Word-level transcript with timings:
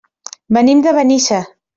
Venim 0.57 0.81
de 0.87 0.93
Benissa. 0.99 1.41